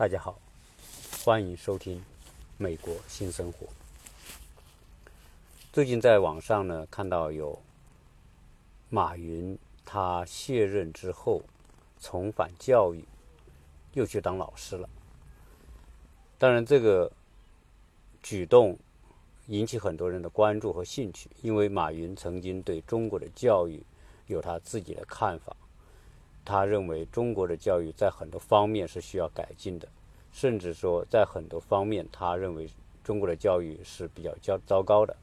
[0.00, 0.38] 大家好，
[1.26, 1.98] 欢迎收听
[2.56, 3.66] 《美国新生活》。
[5.74, 7.60] 最近在网上呢，看到有
[8.88, 11.42] 马云他卸任之后
[12.00, 13.04] 重返教育，
[13.92, 14.88] 又去当老师了。
[16.38, 17.12] 当然，这个
[18.22, 18.78] 举动
[19.48, 23.84] 引起很多人的关注和兴趣，因为马云曾经对中国的教育
[24.28, 25.54] 有他自己的看法。
[26.50, 29.86] 他认为中国的教育在很多方面是需要改进的，
[30.32, 32.68] 甚至说在很多方面，他认为
[33.04, 35.16] 中国的教育是比较较糟糕的。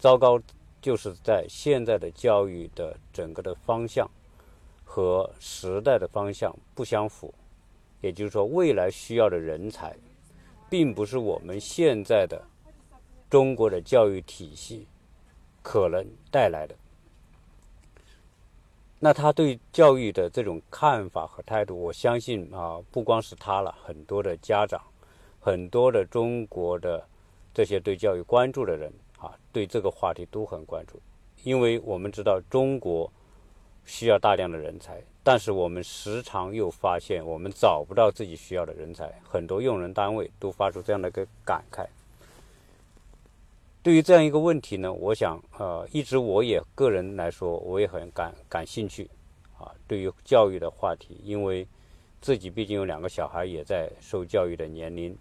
[0.00, 0.40] 糟糕
[0.82, 4.10] 就是在现在的教育的整个的方向
[4.84, 7.32] 和时代的方向不相符，
[8.00, 9.96] 也就是说，未来需要的人才，
[10.68, 12.42] 并不是我们现在的
[13.30, 14.88] 中国的教育体系
[15.62, 16.74] 可能带来的。
[19.02, 24.78] 那他对教育的这种看法和态度，我相信啊，不光是他了，很多的家长，
[25.40, 27.02] 很多的中国的
[27.54, 31.00] 这些对教育关注的人啊，对这个话题都很关注。
[31.44, 33.10] 因为我们知道中国
[33.86, 41.86] 需要大量的人才，但是我们时常又发现我们找不到自己需要的人才，很多用人单位都发出这样的一个感慨。
[43.82, 49.08] 对于这样一个问题呢，我想，呃，一直我也个人来说，我也很感感兴趣，
[49.58, 51.66] 啊，对于教育的话题，因为
[52.20, 55.16] 自己毕竟有两个小孩也在受教育的年龄，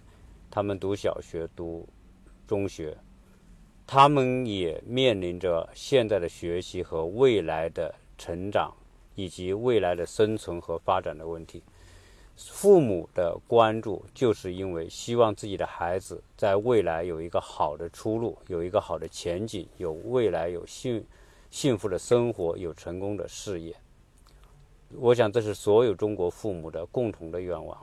[0.52, 1.88] 他们读小学、读
[2.46, 2.98] 中学，
[3.88, 8.74] 他们也面临着现在的学习和未来的成长，
[9.16, 11.64] 以及未来的生存和发展的问题。
[12.48, 21.06] 父母的关注，就是因为希望自己的孩子在未来有一个好的出路，有一个好的前景，有未来有幸
[21.52, 23.76] 幸福的生活，有成功的事业。
[24.96, 27.78] 我想这是所有中国父母的共同的愿望。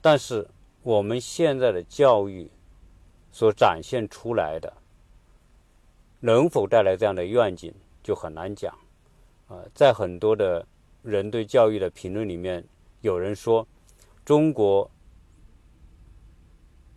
[0.00, 0.48] 但是
[0.82, 2.50] 我们现在的教育
[3.30, 4.72] 所展现出来的，
[6.20, 8.74] 能否带来这样的愿景，就很难讲。
[9.48, 10.66] 啊，在很多的
[11.02, 12.64] 人对教育的评论里面。
[13.00, 13.66] 有人说，
[14.24, 14.90] 中国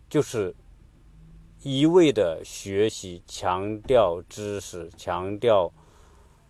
[0.08, 0.52] 就是
[1.62, 5.72] 一味的学习，强调知识，强调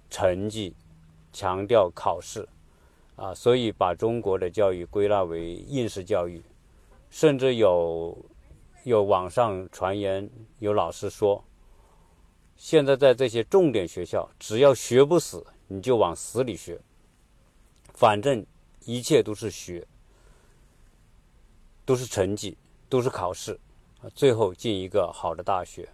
[0.09, 0.75] 成绩，
[1.35, 2.49] 强调考试，
[3.17, 6.43] 啊，所以把中国的教育归纳为应试教育，
[7.11, 8.17] 甚至有
[8.85, 10.31] 有网上传言，
[10.61, 11.45] 有老师说，
[12.57, 16.81] 现在在这些重点学校，只要学不死，你就往死里学，
[17.93, 18.47] 反正。
[18.84, 19.87] 一切都是学，
[21.84, 22.56] 都是成绩，
[22.88, 23.59] 都是考试，
[24.15, 25.88] 最后进一个好的大学。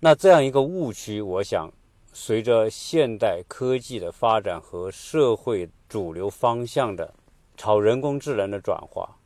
[0.00, 1.72] 那这样一个误区，我想，
[2.12, 7.14] 随着现代科技的发展和社会主流方向的
[7.56, 9.16] 朝人工智能的转化，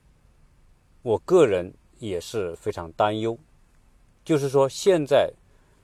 [1.03, 3.39] 我个人也是非常担忧。
[4.25, 5.33] 就是说，现在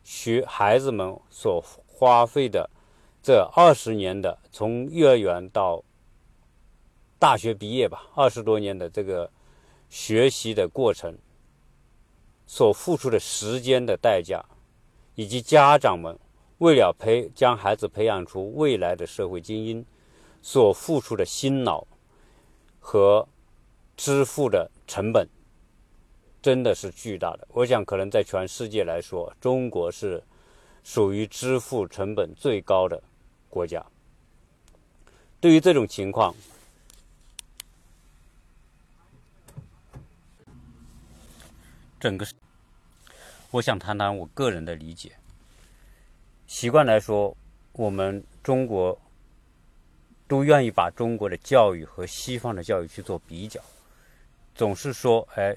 [0.04, 2.70] 学孩子们所花费的
[3.22, 5.82] 这二十年的，从幼儿园到
[7.18, 9.30] 大学毕业吧，二十多年的这个
[9.88, 11.16] 学习的过程，
[12.46, 14.44] 所付出的时间的代价，
[15.14, 16.18] 以及家长们
[16.58, 19.84] 为了培将孩子培养出未来的社会精英
[20.42, 21.86] 所付出的辛劳
[22.78, 23.26] 和
[23.96, 25.26] 支付的成本，
[26.42, 27.48] 真的是巨大的。
[27.50, 30.22] 我想，可能在全世界来说，中国是
[30.84, 33.02] 属于支付成本最高的
[33.48, 33.84] 国家。
[35.40, 36.34] 对于这种情况，
[41.98, 42.26] 整个，
[43.50, 45.12] 我想谈谈我个人的理解。
[46.46, 47.34] 习惯来说，
[47.72, 48.96] 我们中国
[50.28, 53.58] 都愿意把中国的教育和西方的教育去做比较，
[54.54, 55.56] 总是说：“哎，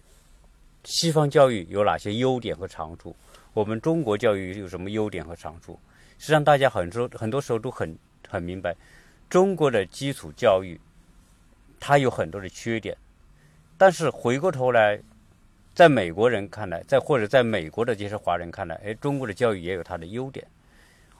[0.85, 3.13] 西方教育有哪些优点和长处？
[3.53, 5.77] 我们中国教育有什么优点和长处？”
[6.17, 7.97] 实际上，大家很多很多时候都很
[8.29, 8.73] 很明白，
[9.29, 10.79] 中国的基础教育
[11.81, 12.97] 它有很多的缺点，
[13.77, 15.01] 但是回过头来。
[15.73, 20.45] 在美国人看来，在或者在美国的这些华人看来，哎，中国的教育也有它的优点，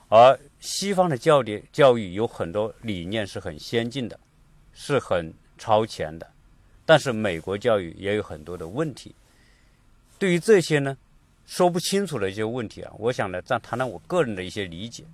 [0.08, 4.20] 而西方的教育教育有很多理念是很先进的，
[4.74, 6.30] 是很超前的，
[6.84, 9.14] 但是美国教育也有很多的问题。
[10.18, 10.94] 对于这些呢，
[11.46, 15.04] 说不清楚的一些问题啊，我想呢，再谈谈我个人的一些理解。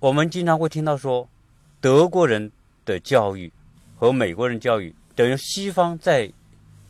[0.00, 1.28] 我们经常会听到说，
[1.80, 2.50] 德国人
[2.84, 3.52] 的教育
[3.96, 6.28] 和美国人教育等于西方在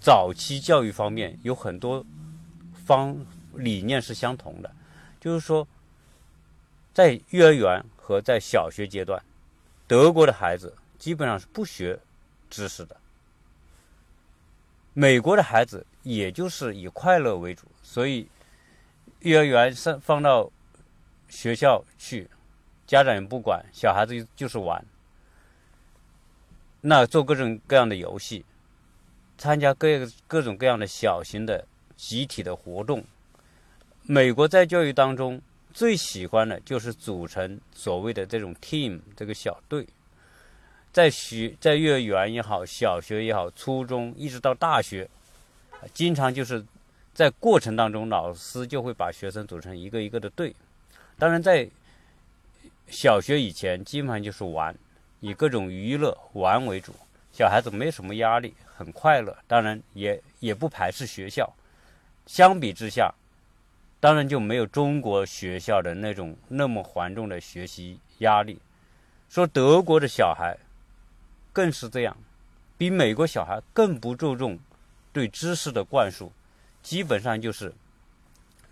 [0.03, 2.05] 早期教育方面有很多
[2.85, 3.17] 方
[3.55, 4.75] 理念是相同的，
[5.21, 5.67] 就是说，
[6.93, 9.23] 在幼儿园和在小学阶段，
[9.87, 11.97] 德国的孩子基本上是不学
[12.51, 12.97] 知识的。
[14.93, 18.27] 美国的孩子也就是以快乐为主，所以
[19.21, 20.51] 幼儿园上放到
[21.29, 22.29] 学校去，
[22.89, 24.85] 家长也不管，小孩子就是玩。
[26.81, 28.45] 那做各种各样的游戏，
[29.39, 29.89] 参加各
[30.27, 33.05] 各种各样的小型的集体的活动。
[34.03, 35.41] 美国在教育当中
[35.73, 39.87] 最喜欢的就是组成所谓的这种 team 这个小队。
[40.93, 45.09] 在学在幼儿园也好，小学也好，初中一直到大学，
[45.95, 46.63] 经常就是
[47.15, 50.55] 在过程当中，老师就会把学生组成一个一个的队。
[51.19, 51.67] 当然，在
[52.89, 54.75] 小学以前，基本上就是玩，
[55.21, 56.93] 以各种娱乐玩为主。
[57.33, 58.53] 小孩子没什么压力，
[58.83, 59.37] 很快乐。
[59.47, 61.53] 当然，也也不排斥学校。
[62.27, 63.15] 相比之下，
[64.01, 68.61] 当然就没有中国学校的那种那么繁重的学习压力。
[69.29, 70.57] 说德国的小孩。
[71.55, 72.17] 更是这样，
[72.79, 74.59] 比美国小孩更不注重
[75.13, 76.33] 对知识的灌输，
[76.83, 77.75] 基本上就是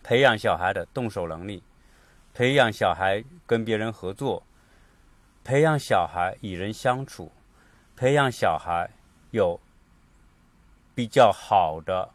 [0.02, 1.62] 培养小孩的动手能力，
[2.32, 4.42] 培养小孩跟别人合作，
[5.44, 7.30] 培养小孩与人相处，
[7.94, 8.88] 培养小孩
[9.30, 9.60] 有
[11.00, 12.06] 比较好的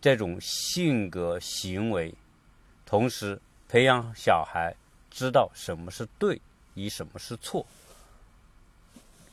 [0.00, 2.14] 这种性格行为，
[2.86, 3.38] 同时
[3.68, 4.74] 培养小孩
[5.10, 6.40] 知道什么是对，
[6.72, 7.66] 与什么是错。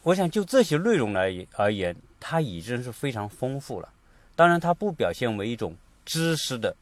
[0.01, 3.87] 我想就这些内容来而言，它已经是非常丰富了。
[4.35, 5.73] 当然，它不表现为一种
[6.03, 6.75] 知识的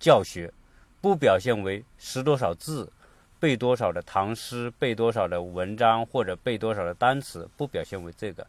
[0.00, 0.52] 教学，
[1.00, 2.92] 不表现为识多少字、
[3.38, 8.44] 背多少的唐诗、背多少的文章或者背多少的单词，不表现为这个。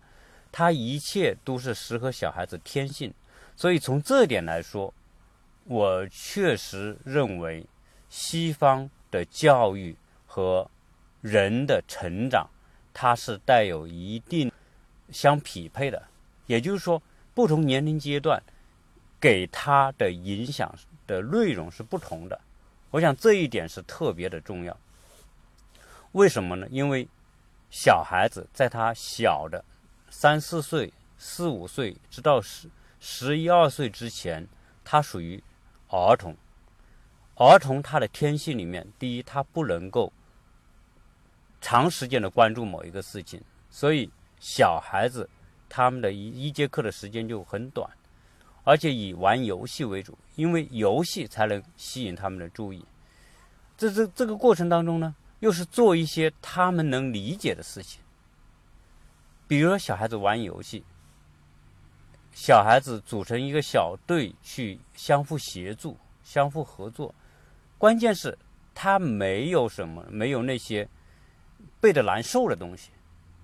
[0.51, 3.13] 他一切都是适合小孩子天性。
[3.55, 4.93] 所以从这点来说，
[5.65, 7.65] 我确实认为
[8.09, 10.69] 西方的教育和
[11.21, 12.49] 人的成长。
[12.91, 14.51] 它是带有一定
[15.09, 16.03] 相匹配的，
[16.47, 17.01] 也就是说，
[17.33, 18.41] 不同年龄阶段
[19.21, 20.73] 给他的影响
[21.07, 22.41] 的内容是不同的。
[22.89, 24.77] 我想这一点是特别的重要。
[26.11, 26.67] 为什么呢？
[26.69, 27.07] 因为
[27.69, 29.63] 小孩子在他小的
[30.21, 32.69] 三四岁、四五岁，直到十
[32.99, 34.45] 十一二岁之前，
[34.83, 35.41] 他属于
[35.87, 36.35] 儿童。
[37.35, 40.11] 儿童他的天性里面，第一，他不能够。
[41.61, 44.11] 长时间的关注某一个事情，所以
[44.41, 45.29] 小孩子
[45.69, 47.89] 他们的一一节课的时间就很短，
[48.65, 52.83] 而且以玩游戏为主，因为游戏才能吸引他们的注意。
[53.77, 58.01] 这这这个过程当中呢，又是做一些他们能理解的事情，
[59.49, 60.85] 比如说小孩子玩游戏，
[62.31, 67.13] 小孩子组成一个小队去相互协助、相互合作，
[67.77, 68.37] 关键是
[68.73, 70.87] 他没有什么，没有那些。
[71.81, 72.91] 背的难受的东西，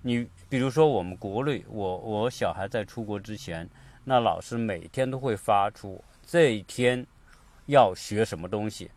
[0.02, 3.66] 你比如说我们国内，我我小孩在出国之前，
[4.04, 7.06] 那老师每天都会发出这一天
[7.64, 8.90] 要学什么东西，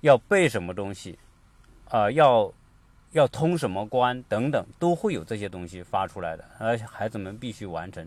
[0.00, 1.18] 要背什么东西，
[1.90, 2.50] 啊，要
[3.12, 8.06] 要通什么关等等，都会有这些东西发出来的，而孩子们必须完成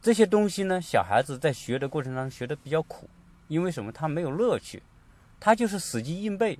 [0.00, 0.80] 这些东西呢。
[0.80, 3.08] 小孩子在学的过程当中学的比较苦，
[3.48, 3.90] 因为什么？
[3.90, 4.82] 他没有乐趣，
[5.40, 6.58] 他就是死记硬背，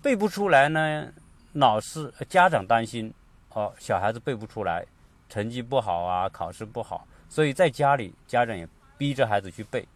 [0.00, 1.12] 背不出来呢。
[1.54, 3.12] 老师、家长担心，
[3.50, 4.86] 哦，小孩子背不出来，
[5.28, 9.86] 成绩不好啊，考试不好，所以在家里家长也逼着孩子去背。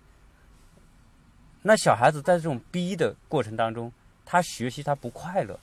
[1.62, 3.90] 那小孩子在这种逼的过程当中，
[4.24, 5.58] 他学习他不快乐，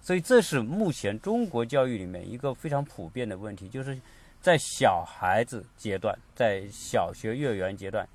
[0.00, 4.00] 所以这是目前中国教育里面一个非常普遍的问题，就是
[4.40, 8.08] 在小孩子阶段，在小学、幼儿园阶段，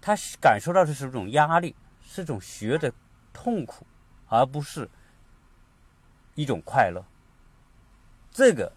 [0.00, 2.92] 他感受到的是一种压力，是种学的
[3.32, 3.86] 痛苦，
[4.28, 4.88] 而不是。
[6.36, 7.04] 一种快乐，
[8.30, 8.72] 这个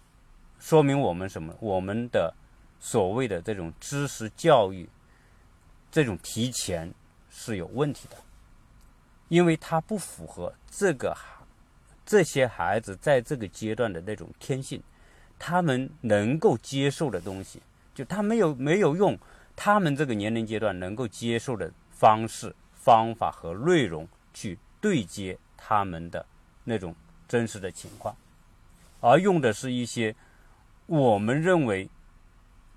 [0.58, 1.54] 说明我们什么？
[1.60, 2.34] 我们的
[2.78, 4.86] 所谓的这种知识教育，
[5.90, 6.92] 这种提前
[7.30, 8.16] 是有问题的，
[9.28, 11.16] 因为它不符合这个
[12.06, 14.82] 这些孩子在这个阶段的那种天性，
[15.38, 17.60] 他们能够接受的东西，
[17.94, 19.18] 就他没有没有用
[19.56, 26.26] 他们这个年龄阶段能够接受的方式、方法和内容去对接他们的
[26.64, 26.94] 那种。
[27.26, 28.14] 真实的情况，
[29.00, 30.14] 而用的是一些
[30.86, 31.88] 我们认为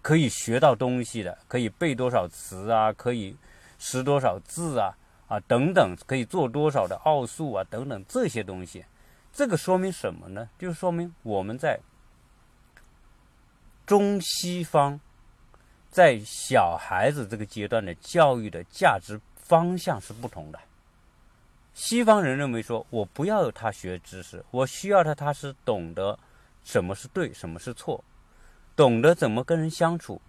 [0.02, 3.36] 可以学到东西的，可以背多少词啊，可以
[3.78, 4.96] 识多少字啊，
[5.28, 8.84] 啊等等，可以做多少的奥数啊等等这些东西。
[9.38, 10.50] 这个说明什么呢？
[10.58, 11.80] 就说明我们在
[13.86, 15.00] 中西方
[15.92, 20.60] 在小孩子这个阶段的教育的价值方向是不同的。
[21.76, 26.18] 西方人认为说，我不要他学知识，我需要他，他是懂得
[26.64, 28.04] 什么是对，什么是错。
[28.76, 30.20] 懂得怎么跟人相处，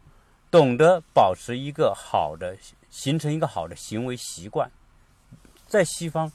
[0.50, 2.58] 懂得保持一个好的，
[2.90, 4.70] 形成一个好的行为习惯。
[5.66, 6.30] 在西方，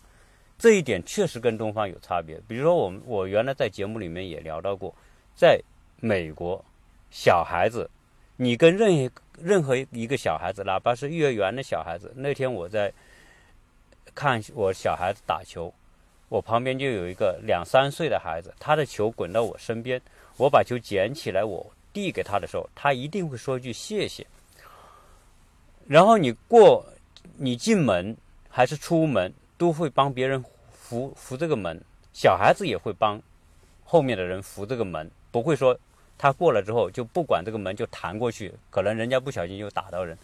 [0.58, 2.40] 这一点确实跟东方有差别。
[2.48, 4.94] 比如说，我们我原来在节目里面也聊到过，
[5.36, 5.60] 在
[6.00, 6.64] 美国，
[7.12, 7.90] 小孩子，
[8.38, 12.92] 你跟任何任何一个小孩子，哪怕是幼儿园的小孩子，那天我在
[14.16, 15.74] 看我小孩子打球。
[16.30, 20.02] 我旁边就有一个两三岁的孩子，他的球滚到我身边，
[20.38, 24.26] 我把球捡起来，我递给他的时候，他一定会说一句谢谢。
[25.86, 26.84] 然后你过，
[27.38, 28.18] 你进门
[28.50, 31.80] 还是出门，都会帮别人扶扶这个门。
[32.14, 33.22] 小孩子也会帮
[33.84, 35.78] 后面的人扶这个门，不会说
[36.18, 40.18] 他过了之后就不管这个门就弹过去，可能人家不小心就打到人。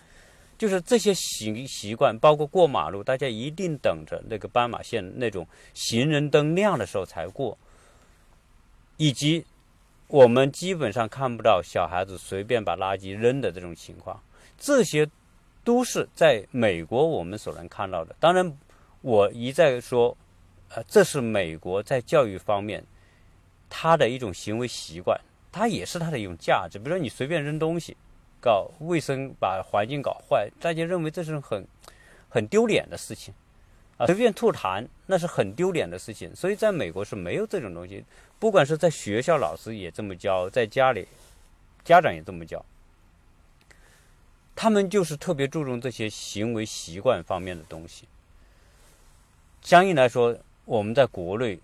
[0.57, 7.57] 就是这些习习惯，包括过马路，大家一定等着那个斑马线那种行人灯亮的时候才过，
[8.97, 9.45] 以及
[10.07, 14.21] 我们基本上看不到小孩子随便把垃圾扔的这种情况，
[14.57, 15.09] 这些
[15.63, 18.13] 都是在美国我们所能看到的。
[18.19, 18.57] 当然，
[19.01, 20.15] 我一再说，
[20.69, 22.83] 呃，这是美国在教育方面
[23.69, 25.19] 他的一种行为习惯，
[25.51, 26.77] 它也是它的一种价值。
[26.77, 27.95] 比如说，你随便扔东西。
[28.41, 31.67] 搞卫生，把环境搞坏，大家认为这是很
[32.29, 33.33] 很丢脸的事情
[33.97, 34.05] 啊！
[34.05, 36.33] 随便吐痰，那是很丢脸的事情。
[36.33, 38.01] 所以，在美国是没有这种东西。
[38.39, 41.05] 不管是在学校，老师也这么教；在家里，
[41.83, 42.63] 家长也这么教。
[44.55, 48.07] 他们就是特别注重这些行为习惯方面的东西。
[49.61, 51.59] 相应来说，我们在国内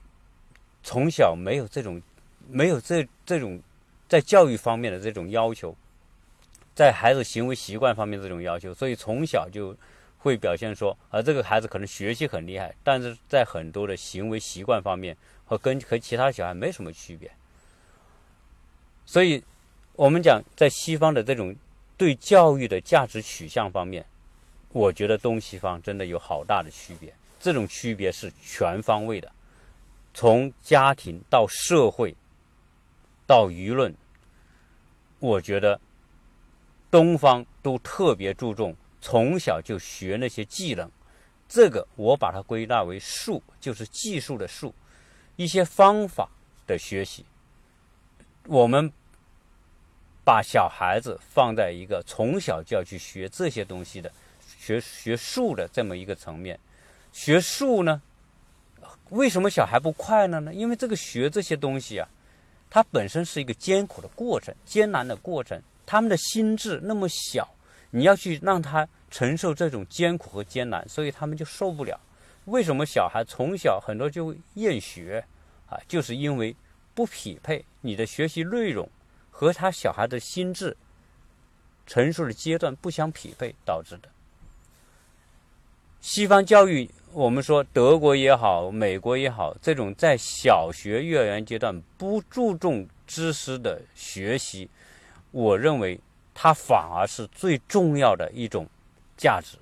[0.84, 2.02] 从小没有这种
[2.50, 3.60] 没有这这种
[4.08, 5.76] 在教育方面的这种要求。
[6.76, 9.74] 在孩子行为习惯方面这种要求，所以从小就
[10.18, 17.32] 会表现说，啊，这个孩子可能学习很厉害，但是在很多的行为习惯方面和跟和其他小孩没什么区别。
[19.06, 19.42] 所以，
[19.94, 21.56] 我们讲在西方的这种
[21.96, 24.06] 对教育的价值取向方面，
[24.74, 27.14] 我觉得东西方真的有好大的区别。
[27.46, 29.32] 这种区别是全方位的，
[30.16, 32.16] 从家庭到社会
[33.28, 33.96] 到舆论，
[35.20, 35.80] 我觉得。
[36.90, 40.90] 东方都特别注重从小就学那些技能，
[41.50, 44.74] 这个我把它归纳为术，就是技术的术，
[45.36, 46.30] 一些方法
[46.66, 47.26] 的学习。
[48.46, 48.90] 我们
[50.24, 54.10] 把小孩子放在一个从小就要去学这些东西的，
[54.58, 56.58] 学学术的这么一个层面。
[57.16, 58.02] 学术呢，
[59.10, 60.54] 为什么小孩不快乐呢？
[60.54, 62.08] 因为这个学这些东西啊，
[62.70, 65.60] 它本身是一个艰苦的过程，艰难的过程。
[65.86, 67.48] 他们的心智那么小，
[67.90, 71.98] 你要去让他承受这种艰苦和艰难，所以他们就受不了。
[72.46, 75.26] 为什么小孩从小很多就厌学
[75.70, 75.80] 啊？
[75.88, 76.54] 就是因为
[76.94, 78.88] 不匹配你的学习内容
[79.32, 80.76] 和他小孩的心智
[81.88, 84.10] 成熟的阶段不相匹配导致的。
[86.02, 94.70] 西方教育，我们说德国也好，美国也好，这种在小学、幼儿园阶段不注重知识的学习。
[95.32, 95.98] 我认为
[96.34, 98.68] 它反而是最重要的一种
[99.16, 99.58] 价值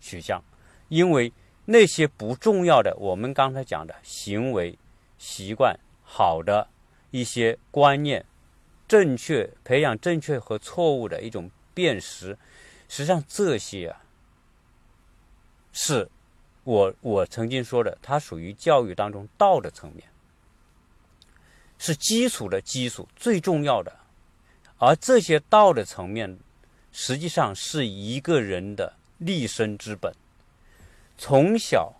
[0.00, 0.42] 取向，
[0.88, 1.32] 因为
[1.66, 4.76] 那些不重要的，我们刚才讲的行为
[5.18, 6.66] 习惯、好的
[7.12, 8.26] 一些观念、
[8.88, 12.36] 正确培养正确和错误的一种辨识，
[12.88, 14.02] 实际上这些啊，
[15.72, 16.10] 是
[16.68, 20.06] 我我曾经说的，它属于教育当中道的层面，
[21.78, 23.90] 是基础的基础，最重要的。
[24.76, 26.38] 而这些道的层面，
[26.92, 30.12] 实际上是一个人的立身之本。
[31.16, 31.94] 从小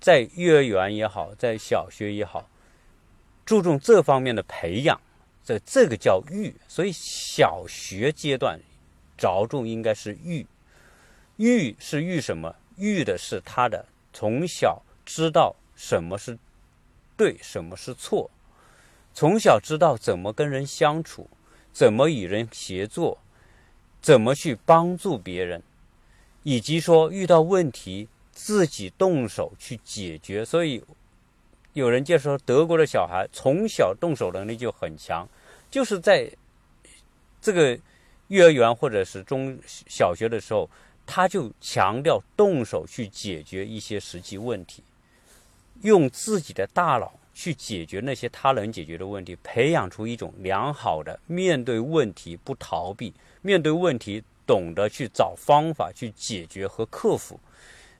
[0.00, 2.48] 在幼儿园也好，在小学也好，
[3.44, 5.00] 注重这方面的培养，
[5.44, 6.54] 这这个叫育。
[6.68, 8.60] 所以小学阶段
[9.18, 10.46] 着重应该是育。
[11.38, 12.54] 育是育什么？
[12.76, 16.38] 育的是他的从小知道什么是
[17.16, 18.30] 对，什么是错，
[19.14, 21.28] 从小知道怎么跟人相处。
[21.74, 23.16] 怎么与人协作，
[24.02, 25.62] 怎么去帮助别人，
[26.42, 30.44] 以及说遇到问题自己动手去解决。
[30.44, 30.84] 所以
[31.72, 35.26] 有人介绍德国的小孩从小动手能力就很强，
[35.70, 36.30] 就是在
[37.40, 37.78] 这个
[38.28, 40.68] 幼儿园或者是中小学的时候，
[41.06, 44.82] 他就强调动手去解决一些实际问题，
[45.82, 47.12] 用自己的大脑。
[47.34, 57.40] 去解决那些他能解决的问题，培养出一种良好的面对问题不逃避，面对问题懂得去找方法去解决和克服，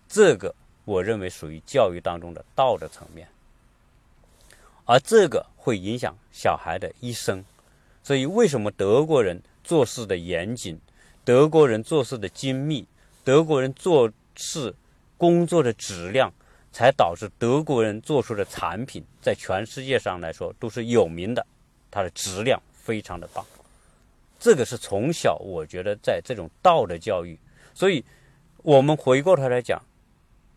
[0.07, 0.55] 这个
[0.85, 3.27] 我认为属于教育当中的道德层面，
[4.85, 7.43] 而这个会影响小孩的一生。
[8.03, 10.79] 所以，为什么德国人做事的严谨，
[11.25, 12.87] 德国人做事的精密，
[13.23, 14.75] 德国人做事
[15.17, 16.33] 工作的质量，
[16.73, 21.47] 才导致德国人做出的产品在全世界上来说都是有名的，
[21.91, 23.45] 它的质量非常的棒。
[24.41, 27.39] 这个是从小我觉得在这种道德教育，
[27.73, 28.05] 所以
[28.57, 29.81] 我们回过头来讲，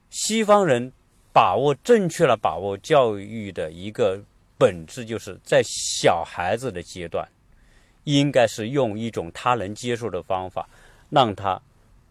[0.09, 0.91] 西方人
[1.31, 4.19] 把握正确了把握教育的一个
[4.57, 7.27] 本质，就是在小孩子的阶段，
[8.05, 10.67] 应该是用一种他能接受的方法，
[11.09, 11.61] 让他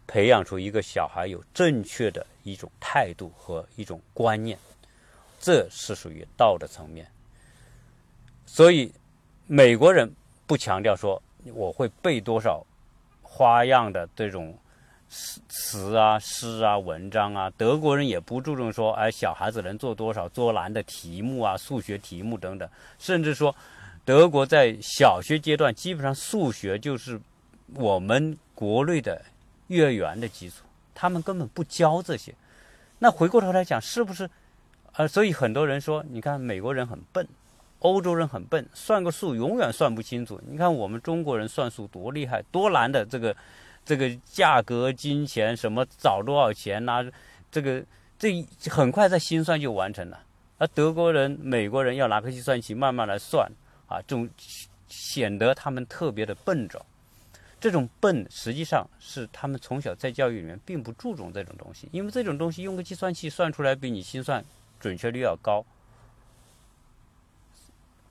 [0.07, 4.57] 培养出一个小孩有正确的一种态度和一种观念，
[5.39, 7.05] 这是属于道德层面。
[8.45, 8.89] 所以
[9.47, 10.09] 美国人
[10.45, 11.21] 不强调说。
[11.53, 12.65] 我会背多少
[13.21, 14.57] 花样的这种
[15.07, 17.51] 词词啊、诗啊、文章啊？
[17.55, 22.67] 德国人也不注重说，哎，小孩子能做多少做难的题目啊、数学题目等等。
[22.97, 23.55] 甚至说，
[24.05, 27.19] 德国在小学阶段，基本上数学就是
[27.73, 29.21] 我们国内的
[29.67, 32.33] 幼儿园的基础，他们根本不教这些。
[32.99, 34.29] 那回过头来讲，是不是？
[34.93, 37.27] 呃，所以很多人说，你看美国人很笨。
[37.79, 40.41] 欧洲人很笨，算个数永远算不清楚。
[40.49, 43.35] 你看我们中国人算数多厉害，多难的这个，
[43.83, 47.03] 这个价格、金钱什么找多少钱呐？
[47.51, 47.83] 这个
[48.17, 50.19] 这很快在心算就完成了。
[50.57, 53.51] 而德国人、美国人要拿个计算器慢慢来算
[53.87, 54.29] 啊，这种
[54.87, 56.85] 显得他们特别的笨拙。
[57.59, 64.43] 这种笨实际上是他们从小在教育里面并不注重这种东西，因为这种东西用个计算器算出来比你心算
[64.79, 65.65] 准确率要高。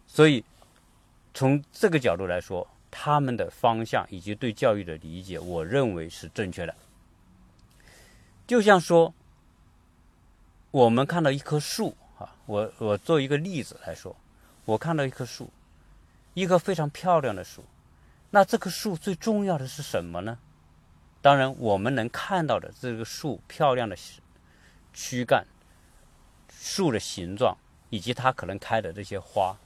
[0.06, 0.44] 所以，
[1.32, 6.74] 从这个角度来说，他们的方向以及对教育的理解，我认为是正确的。
[8.46, 9.12] 就像说，
[10.70, 14.16] 我们看到一棵树啊，我我做一个例子来说，
[14.64, 15.50] 我看到一棵树，
[16.34, 17.64] 一棵非常漂亮的树，
[18.30, 20.38] 那这棵树最重要的是什么呢？
[21.22, 23.96] 当然，我们能看到的这个树漂亮的
[24.92, 25.46] 躯干、
[26.50, 27.56] 树的形状，
[27.88, 29.56] 以及它可能开的这些花。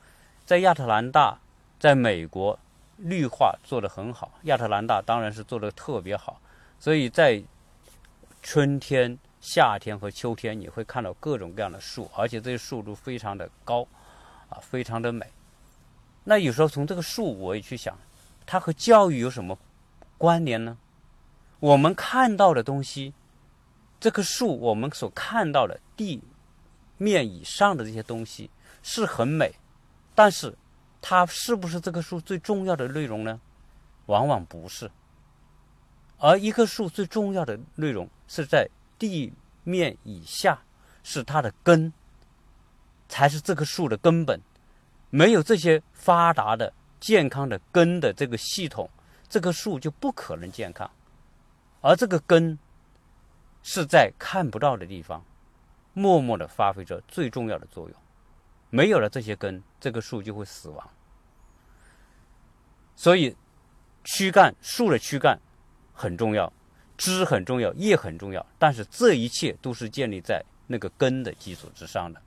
[0.45, 1.39] 在亚特兰大，
[1.81, 2.59] 在美国，
[2.97, 4.39] 绿化做得很好。
[4.43, 6.41] 亚特兰大当然是做得特别好，
[6.79, 7.43] 所以在
[8.41, 13.85] 春天、夏天和秋天，你会看到各种各样的树，而且这些树都非常的高，
[14.49, 15.27] 啊，非常的美。
[16.29, 17.97] 那有时候从这个树，我也去想，
[18.45, 19.59] 它和教育有什么
[20.19, 20.77] 关联呢？
[21.59, 23.15] 我们看到的东西，
[23.99, 26.23] 这棵树，我们所看到的地
[26.99, 28.51] 面以上的这些东西
[28.83, 29.55] 是很美。
[30.15, 30.55] 但是，
[31.01, 33.41] 它是不是这棵树最重要的内容呢？
[34.05, 34.91] 往往不是。
[36.19, 39.33] 而一棵树最重要的内容是在地
[39.65, 40.61] 面以下，
[41.03, 41.91] 是它的根，
[43.09, 44.39] 才是这棵树的根本。
[45.11, 48.89] 没有这些发达的、健康的根的这个系统，
[49.29, 50.91] 这棵树就不可能健康。
[51.81, 52.59] 而这个根
[53.63, 55.25] 是在看不到的地方，
[55.95, 57.99] 默默的发挥着最重要的作用。
[58.71, 60.91] 没有了这些根，这个树就会死亡。
[62.97, 63.35] 所以，
[64.05, 65.41] 躯干树的躯干
[65.93, 66.53] 很重要，
[66.97, 68.45] 枝很重要，叶很重要。
[68.59, 72.21] 但是这一切都是建立在那个根的基础之上的，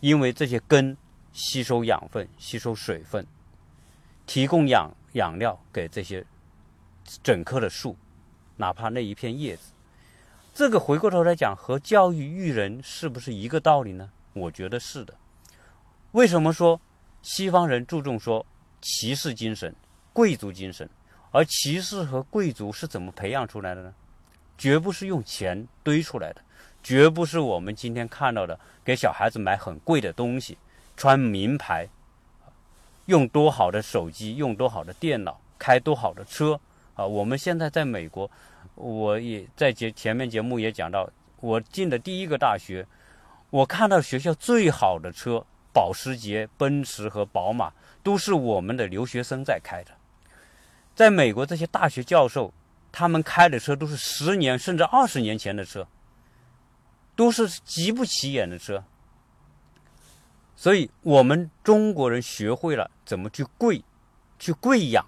[0.00, 0.96] 因为这些根
[1.34, 3.26] 吸收养分、吸收水分，
[4.24, 6.24] 提供养养料给这些
[7.22, 7.94] 整棵的树，
[8.56, 9.72] 哪怕那一片叶子。
[10.54, 14.10] 这个回过头来讲，和教育育人是不是一个道理呢？
[14.32, 15.12] 我觉得是的。
[16.12, 16.80] 为什么说
[17.20, 18.46] 西方人注重说
[18.80, 19.74] 骑士精神、
[20.12, 20.88] 贵族精神？
[21.32, 23.92] 而骑士和贵族是怎么培养出来的呢？
[24.56, 26.40] 绝不是用钱堆出来的，
[26.80, 30.56] 绝不是我们今天看到的给小孩子买很贵的东西、
[30.96, 31.88] 穿名牌、
[33.06, 36.60] 用多好的手机、用多好的电脑、开多好的车
[36.94, 37.06] 啊！
[37.06, 38.30] 我们现在在美国，
[38.74, 41.08] 我也在节前面节目也讲到，
[41.40, 42.86] 我进的第一个大学，
[43.50, 45.44] 我看到学校最好的车。
[45.74, 49.90] 保时捷、奔驰和宝马都是我们的留学生在开的。
[50.94, 52.54] 在美国，这些大学教授
[52.92, 55.84] 他们开的车都是十年甚至二十年前的车，
[57.16, 58.84] 都是极不起眼的车。
[60.64, 63.84] 所以，我们中国人学会了怎么去贵，
[64.38, 65.04] 去贵养，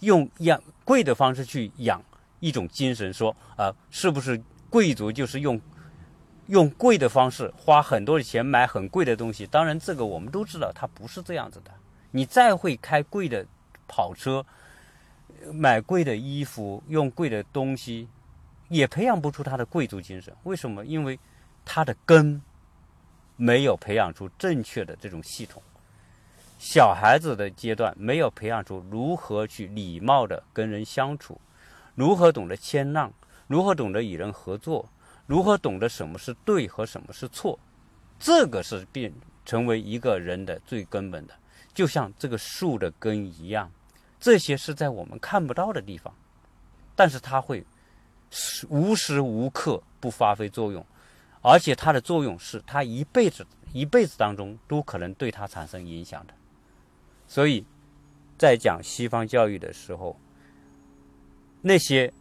[0.00, 2.04] 用养贵的方式去养
[2.40, 3.10] 一种精神。
[3.10, 5.58] 说啊，是不是贵族就是用？
[6.48, 11.70] 用贵的方式花很多的钱买很贵的东西，当然这个我们都知道，它不是这样子的。
[12.10, 13.46] 你再会开贵的
[13.86, 14.44] 跑车，
[15.54, 18.06] 买贵的衣服，用贵的东西，
[18.68, 20.34] 也培养不出他的贵族精神。
[20.42, 20.84] 为什么？
[20.84, 21.18] 因为
[21.64, 22.42] 他的根
[23.38, 25.62] 没有培养出正确的这种系统。
[26.58, 31.40] 小孩子的阶段没有培养出如何去礼貌的跟人相处，
[31.94, 33.12] 如何懂得谦让，
[33.46, 34.84] 如何懂得与人合作，
[35.26, 37.56] 如何懂得什么是对和什么是错，
[38.18, 39.12] 这个是变
[39.44, 41.34] 成为一个人的最根本的，
[41.72, 43.70] 就像这个树的根一样，
[44.18, 46.12] 这些是在我们看不到的地方，
[46.96, 47.64] 但是它会
[48.68, 50.84] 无时无刻不发挥作用，
[51.40, 56.34] 而且它的作用是它一辈子一辈子当中都可能对他产生影响的。
[57.26, 57.64] 所以，
[58.38, 60.18] 在讲西方教育的时候，
[61.60, 62.12] 那些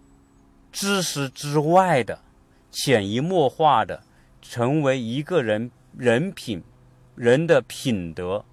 [0.71, 2.19] 知识之外的、
[2.71, 4.03] 潜移默化的，
[4.41, 6.61] 成为一个人人品、
[7.15, 8.43] 人的品德、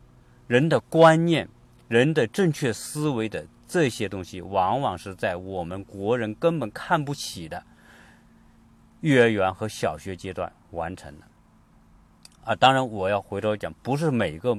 [0.47, 1.49] 人的观念、
[1.89, 7.65] 人的正确思维的这些东西，往往是在我们国人根本看不起的
[9.05, 11.27] 幼儿园和小学阶段完成的。
[12.45, 14.57] 啊，当然，我要回头讲，不是每个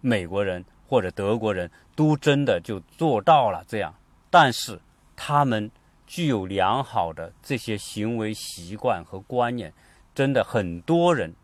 [0.00, 0.64] 美国人。
[0.88, 3.92] 或者德国人都真的就做到了这样，
[4.30, 4.80] 但是
[5.16, 5.68] 他们
[6.06, 9.72] 具有良好的这些行为习惯和观念，
[10.14, 11.34] 真的很多人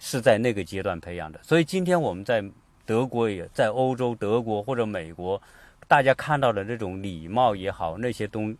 [0.00, 1.38] 是在那个阶段培养的。
[1.44, 2.44] 所以今天我们在
[2.84, 5.40] 德国也在欧洲、德国或者美国，
[5.86, 8.52] 大家看到的那种礼貌也好，那些东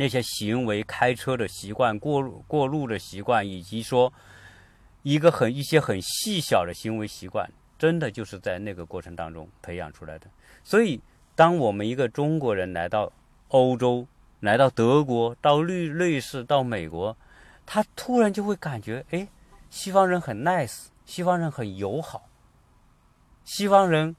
[0.00, 4.10] 那些行为、开车的习惯、过路过路的习惯，以及说
[5.02, 7.46] 一个很一些很细小的行为习惯。
[7.78, 10.26] 真的就是在那个过程当中培养出来的。
[10.64, 10.98] 所以，
[11.34, 13.12] 当我们一个中国人来到
[13.48, 14.06] 欧洲、
[14.40, 17.14] 来到德国、到瑞瑞士、到美国，
[17.66, 19.28] 他突然就会感觉，哎，
[19.68, 22.22] 西方人很 nice，西方人很友好，
[23.44, 24.16] 西方人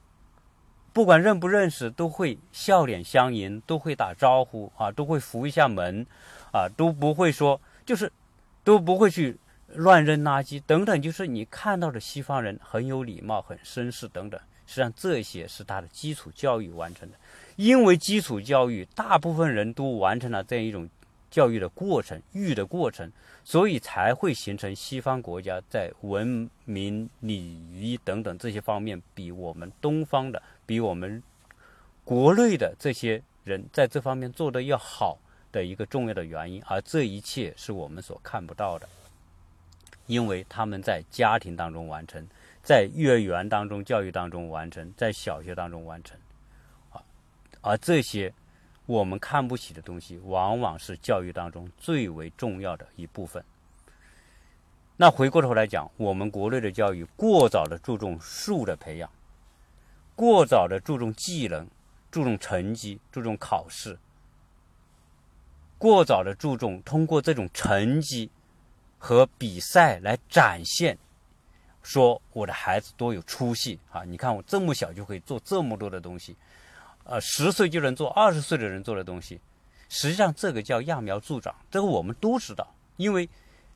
[0.92, 6.06] 不管认不认识，都会笑脸相迎，都会打招呼啊，都会扶一下门，
[6.52, 8.12] 啊，都不会说，就是
[8.64, 9.36] 都不会去。
[9.74, 14.38] 乱扔垃圾等等，就是你看到的西方人很有礼貌、很绅士等等。
[14.66, 17.16] 实际上，这些是他的基础教育完成的。
[17.56, 20.86] 因为基础教育，大部分人都完成了这样一种
[21.30, 23.10] 教育的过程、育的过程，
[23.44, 31.22] 所以才会形成西方国家在文明、礼仪等等这些方面，比我们东方的、比我们
[32.04, 35.18] 国内的这些人在这方面做的要好
[35.50, 36.62] 的一个重要的原因。
[36.66, 38.88] 而这一切是我们所看不到的。
[40.06, 42.26] 因为他们在家庭当中完成，
[42.60, 46.18] 在幼儿园当中教育当中完成，在小学当中完成，
[46.90, 47.00] 啊，
[47.60, 48.34] 而这些
[48.84, 53.42] 我们看不起的东西，往往是教育当中最为重要的一部分。
[54.96, 59.08] 那回过头来讲，我们国内的教育过早的注重术的培养，
[60.14, 61.66] 过早的注重技能，
[62.10, 63.98] 注重成绩，注重考试，
[65.78, 68.30] 过早的注重通过这种成绩。
[69.04, 70.96] 和比赛来展现，
[71.82, 74.04] 说我的孩子多有出息啊！
[74.04, 76.36] 你看我这么小就可以做这么多的东西，
[77.02, 79.40] 呃，十岁就能做二十岁的人做的东西。
[79.88, 83.28] 实际上，这个叫揠苗助长，这个我们都知道，因为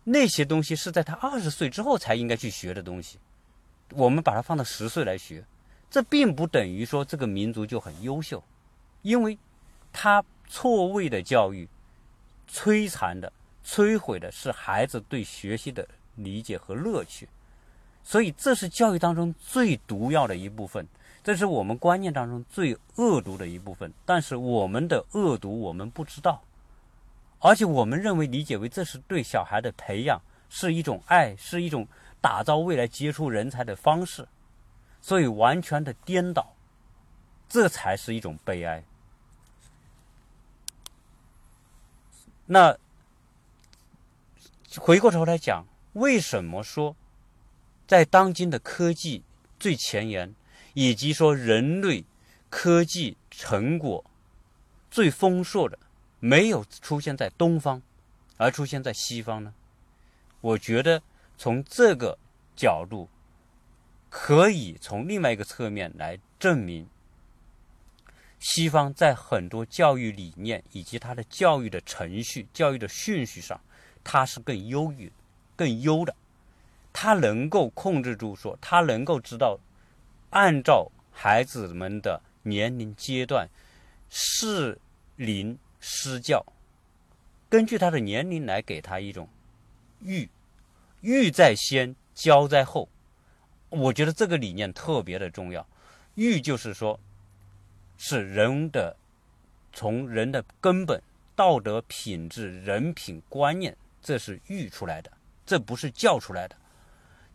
[0.05, 3.18] 那些东西是在他二十岁之后才应该去学的东西，
[3.94, 5.44] 我们把它放到十岁来学，
[5.90, 8.42] 这并不等于说这个民族就很优秀，
[9.03, 9.38] 因为
[9.92, 11.68] 他错位的教育，
[12.51, 13.33] 摧残的。
[13.68, 17.29] 摧毁的是孩子对学习的理解和乐趣，
[18.05, 20.87] 所以这是教育当中最毒药的一部分，
[21.25, 23.92] 这是我们观念当中最恶毒的一部分。
[24.05, 26.40] 但是我们的恶毒我们不知道，
[27.40, 31.85] 而且我们认为理解为这是对小孩的培养，是一种爱，是一种
[32.20, 34.29] 打造未来杰出人才的方式，
[35.07, 36.57] 所以完全的颠倒，
[37.49, 38.83] 这才是一种悲哀。
[42.47, 42.77] 那。
[44.79, 45.64] 回过头来讲，
[45.95, 46.95] 为什么说
[47.87, 49.23] 在当今的科技
[49.59, 50.35] 最前沿，
[50.75, 52.05] 以及说人类
[52.51, 54.05] 科技成果
[54.90, 55.79] 最丰硕的，
[56.21, 57.81] 没有出现在东方，
[58.37, 59.55] 而出现在西方呢？
[60.42, 61.03] 我觉得
[61.38, 62.19] 从这个
[62.55, 63.09] 角度，
[64.18, 66.88] 可以从另外一个侧面来证明，
[68.40, 73.61] 西方在很多教育理念以及它的教育的程序、教育的顺序上。
[74.02, 75.12] 他是更优于、
[75.55, 76.14] 更优的，
[76.94, 79.59] 他能够控制住，说他能够知道，
[80.31, 83.48] 按照孩子们的年龄阶段，
[84.09, 84.79] 适
[85.16, 86.44] 龄施教，
[87.50, 89.29] 根据他的年龄来给他一种
[90.00, 90.31] 育，
[91.02, 92.88] 育在先，教在后。
[93.77, 95.67] 我觉得这个理念特别的重要。
[96.15, 96.99] 育就是说，
[97.99, 98.97] 是人的
[99.73, 101.01] 从人的根本
[101.35, 103.77] 道德品质、人品观念。
[104.03, 105.11] 这是育出来的，
[105.45, 106.55] 这不是教出来的。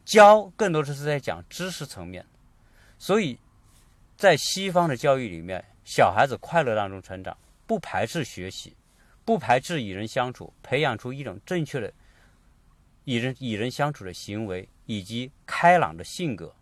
[0.06, 2.26] 教更多的是在讲知识层面，
[2.98, 3.38] 所以
[4.16, 8.74] 在西方的教育里面，小孩子快乐当中成长，不排斥学习，
[9.26, 11.92] 不排斥与人相处，培养出一种正确的
[13.06, 16.56] 与人与人相处的行为以及开朗的性格，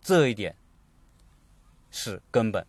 [0.00, 0.54] 这一点
[1.90, 2.66] 是根本。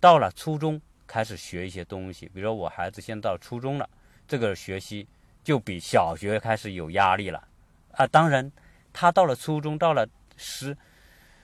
[0.00, 3.88] 到了初中开始学一些东西，比如说我孩子现在到初中了，
[4.26, 5.06] 这个学习
[5.42, 7.48] 就比小学开始有压力了
[7.92, 8.06] 啊。
[8.06, 8.50] 当然，
[8.92, 10.06] 他到了初中，到了
[10.36, 10.76] 十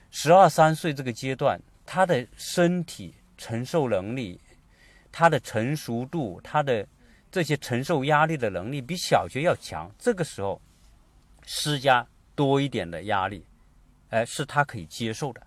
[0.09, 1.59] 十二三岁这个阶段。
[1.83, 4.39] 他的身体承受能力，
[5.11, 6.87] 他的成熟度，他的
[7.29, 9.91] 这些承受压力的能力比小学要强。
[9.99, 10.61] 这个时候
[11.45, 13.45] 施加多一点的压力，
[14.09, 15.41] 哎，是他可以接受的，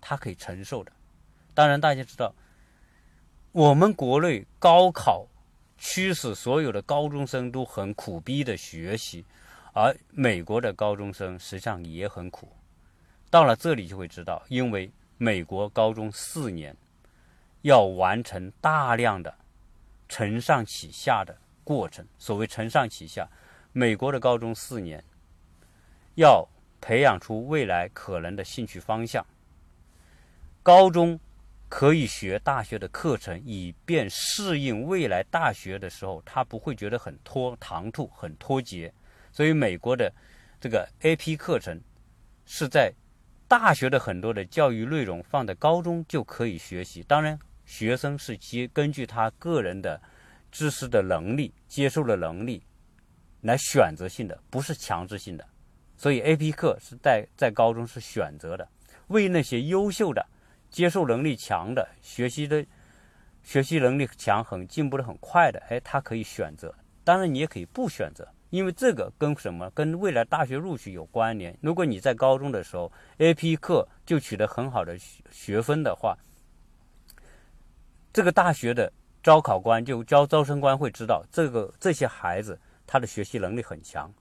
[0.00, 0.92] 他可以承受的。
[1.54, 2.34] 当然，大家知道，
[3.52, 5.26] 我们国内高考
[5.78, 9.24] 驱使所有的高中生都很苦逼的学习，
[9.72, 12.48] 而美国的高中生实际上也很苦。
[13.30, 14.90] 到了这里就会知道，因为。
[15.16, 16.76] 美国高中四年
[17.62, 19.32] 要完成大量的
[20.08, 22.04] 承上启下的过程。
[22.18, 23.26] 所谓承上启下，
[23.72, 25.02] 美国的高中四年
[26.14, 26.48] 要
[26.80, 29.24] 培养出未来可能的兴趣方向。
[30.62, 31.18] 高中
[31.68, 38.92] 可以学大学的课程，以便适应未来大学的时候，他不会觉得很拖唐突、很脱节。
[39.32, 40.12] 所以，美国的
[40.60, 41.80] 这个 AP 课程
[42.44, 42.92] 是在。
[43.46, 50.00] 大学的很多的教育内容放在高中就可以学习，当然学生是接根据他个人的
[50.50, 52.64] 知识的能力、接受的能力
[53.42, 55.46] 来选择性的，不是强制性的。
[56.04, 58.68] 所以 A P 课是在在高中是选择的，
[59.06, 60.22] 为那些优秀的、
[60.68, 62.62] 接受能力强的、学习的
[63.42, 66.74] 学习能力强、很进步的很快的，哎，他可以选择。
[67.04, 68.28] 当然你也可以不选择。
[68.50, 69.70] 因为这个跟什么？
[69.70, 71.56] 跟未来大学录取有关联。
[71.62, 74.98] 如果你在高中的时候 AP 课就取得很好的
[75.30, 76.14] 学分的话，
[78.12, 84.12] 这个大学的招考官就招招生官会知道这个这些孩子他的学习能力很强，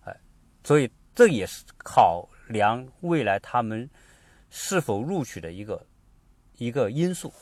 [0.00, 0.16] 哎，
[0.64, 3.90] 所以这也是考量未来他们
[4.48, 5.84] 是否录取的一个
[6.58, 7.32] 一个因素。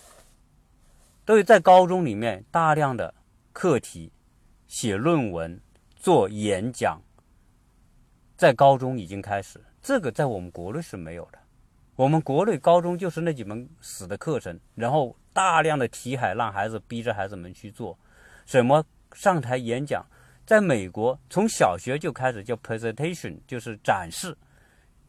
[1.27, 3.15] 所以在高中里面大量的
[3.53, 4.11] 课题
[4.67, 5.61] 写论文。
[5.97, 7.01] 做演讲，
[8.37, 11.39] 在高中已经开始，这个在我们国内是没有的。
[11.97, 17.99] 我们国内高中就是那几门死的课程，然后大量的题海让孩子逼着孩子们去做，
[18.45, 18.85] 什么
[19.15, 20.05] 上台演讲，
[20.47, 24.37] 在美国从小学就开始叫 presentation，就是展示，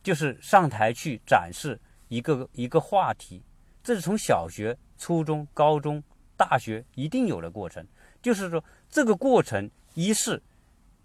[0.04, 3.44] 就是上台去展示一个一个话题，
[3.84, 6.04] 这是从小学、初中、高中、
[6.36, 7.86] 大学一定有的过程。
[8.22, 10.42] 就是说，这个过程一是。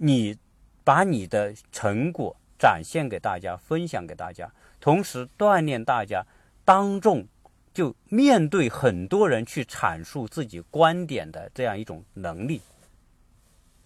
[0.03, 0.35] 你
[0.83, 6.27] 把你的成果展现给大家，分享给大家，同时锻炼大家
[6.65, 7.29] 当众
[7.75, 12.63] 就面对很多人去阐述自己观点的这样一种能力。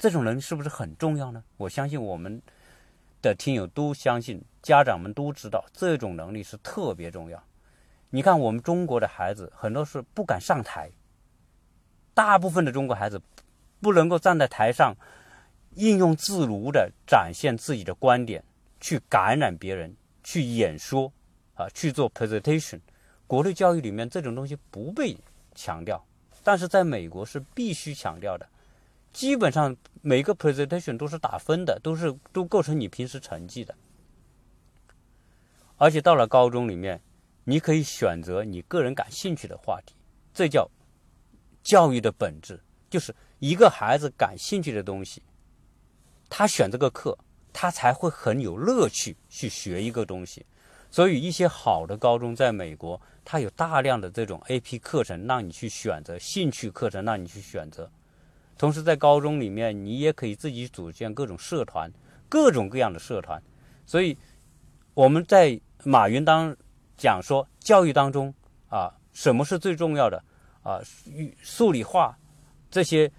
[0.05, 1.43] 这种能力是不是很重要呢？
[1.57, 2.43] 我相信我们
[3.23, 7.43] 的听友都相信，家长们都知道这种能力是特别重要。
[8.11, 10.91] 你看，我们中国的孩子很多是不敢上台，
[12.13, 13.19] 大部分的中国孩子
[13.81, 14.95] 不能够站在台上。
[15.77, 18.45] 应用自如的展现自己的观点，
[18.81, 21.11] 去感染别人，去演说，
[21.55, 22.79] 啊，去做 presentation。
[23.27, 25.17] 国内教育里面这种东西不被
[25.55, 26.05] 强调，
[26.43, 28.47] 但是在美国是必须强调的。
[29.15, 33.73] 基本上每个 presentation 都是打分的，都是都构成你平时成绩的。
[35.77, 37.01] 而且到了高中里面，
[37.45, 39.95] 你可以选择你个人感兴趣的话题，
[40.35, 40.69] 这叫
[41.63, 45.23] 教育的本质，就是一个孩子感兴趣的东西。
[46.29, 47.17] 他选这个课，
[47.53, 50.45] 他才会很有乐趣去学一个东西。
[50.91, 57.91] 所以，一些好的高中在美国，它有大量的这种 AP 课程让你去选择，兴趣课程让你去选择。
[58.57, 61.93] 同时，在高中里面，你也可以自己组建各种社团，
[62.29, 63.43] 各种各样的社团。
[63.85, 64.17] 所以，
[64.95, 66.57] 我们在马云当
[66.97, 68.33] 讲说，教育当中
[68.69, 70.23] 啊，什么是最重要的
[70.63, 70.81] 啊？
[71.43, 72.17] 数理化
[72.71, 73.11] 这些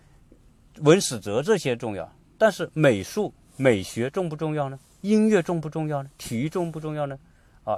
[0.79, 2.09] 文史哲这些重要。
[2.37, 4.79] 但是美术、美学重不重要呢？
[5.01, 6.09] 音乐重不重要呢？
[6.17, 7.17] 体育重不重要呢？
[7.63, 7.77] 啊，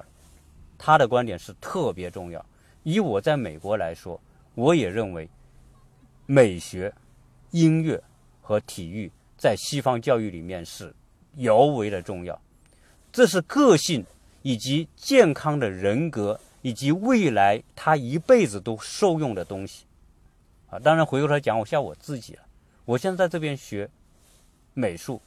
[0.78, 2.44] 他的观点是特别重要。
[2.84, 4.20] 以我在美国来说，
[4.56, 5.30] 我也认为
[6.26, 6.94] 美学、
[7.52, 8.02] 音乐
[8.42, 10.94] 和体育在西方教育里面是
[11.36, 12.40] 尤为的重要。
[13.12, 14.06] 这是个性
[14.42, 19.86] 以及健康的人格以及未来他一辈子都受用的东西。
[20.70, 22.42] 啊，当然回过头来讲，我像我自己了，
[22.86, 23.90] 我现在在这边学。
[24.80, 25.20] 美术、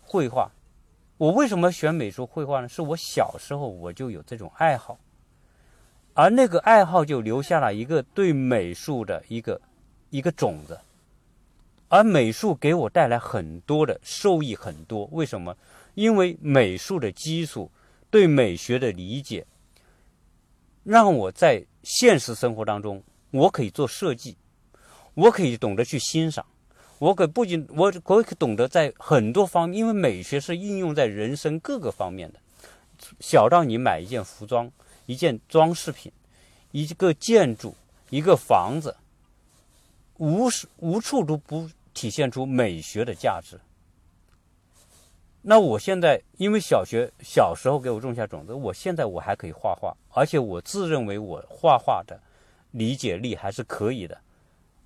[0.00, 0.48] 绘画，
[1.16, 2.68] 我为什么选美术绘画呢？
[2.68, 4.96] 是我小时候我就有这种爱好。
[6.14, 9.60] 而那个爱好就留下了一个对美术的一个
[10.10, 10.78] 一个种子，
[11.90, 15.04] 而美术给我带来很多的受益，很多。
[15.12, 15.54] 为什么？
[15.94, 17.70] 因为美术的基础，
[18.10, 19.44] 对美学的理解，
[20.84, 24.36] 让我在现实生活当中，我可以做设计，
[25.14, 26.46] 我可以懂得去欣赏，
[26.98, 32.38] 我可不仅我我可懂得在很多方面，因为美学是应用在人生各个方面的，
[33.18, 34.70] 小到你买一件服装。
[35.06, 36.12] 一件装饰品，
[36.70, 37.74] 一个建筑，
[38.10, 38.94] 一个房子，
[40.18, 41.68] 无无处都不
[42.00, 43.60] 体现出美学的价值。
[45.42, 52.18] 那我现在因为小学小时候给我种下种子，我现在我还可以画画，而且我自认为我画画的
[52.70, 54.18] 理解力还是可以的。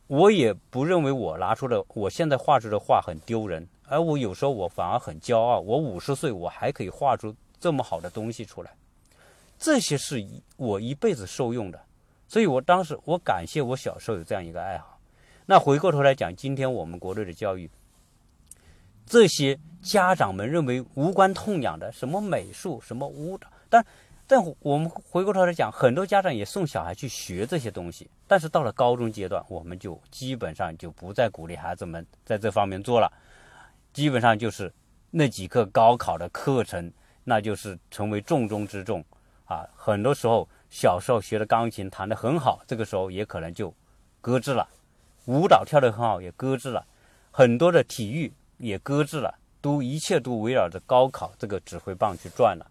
[0.09, 5.61] 我也不认为我拿出的我现在画出的画很丢人，而我有时候我反而很骄傲。
[5.61, 8.74] 我五十岁我还可以画出这么好的东西出来。
[9.57, 11.81] 这些是我一辈子受用的，
[12.27, 14.93] 所以我当时我感谢我小时候有这样一个爱好。
[15.46, 17.70] 那回过头来讲，今天我们国内的教育，
[19.04, 23.85] 这些家长们认为无关痛痒的，什么美术、什么舞蹈，但
[24.26, 28.09] 但我们回过头来讲，很多家长也送小孩去学这些东西。
[28.26, 33.12] 但是到了高中阶段，我们就基本上就不再鼓励孩子们在这方面做了，
[33.92, 34.72] 基本上就是
[35.11, 36.90] 那几课高考的课程，
[37.22, 39.04] 那就是成为重中之重。
[39.44, 43.72] 啊，很多时候小时候学的钢琴弹得很好，这个时候也可能就
[44.22, 44.66] 搁置了；
[45.27, 46.87] 舞蹈跳得很好也搁置了，
[47.31, 52.71] 很多的体育也搁置了，都一切都围绕着高考这个指挥棒去转了。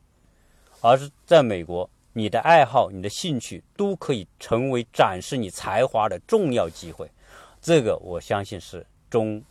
[0.81, 7.09] 而是在美国，你的爱好、你的兴趣都可以成为展示你才华的重要机会。
[7.61, 9.41] 这个我相信是中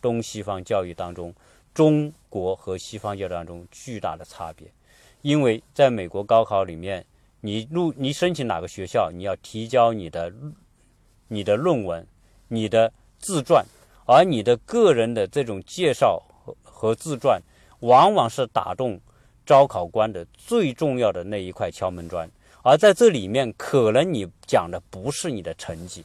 [0.00, 1.34] 东西方教育当中，
[1.74, 4.66] 中国和西方教育当中巨大的差别。
[5.20, 7.04] 因为在美国高考里面，
[7.40, 10.32] 你入你申请哪个学校，你要提交你的
[11.28, 12.06] 你的论文、
[12.48, 13.64] 你的自传，
[14.06, 17.40] 而你的个人的这种介绍和和自传，
[17.80, 19.00] 往往是打动
[19.46, 22.30] 招考官的最重要的那一块敲门砖。
[22.62, 26.04] 而在这里面，可能你讲的不是你的成绩。